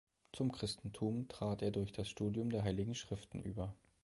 [0.33, 3.75] Zum Christentum trat er durch das Studium der Heiligen Schriften über.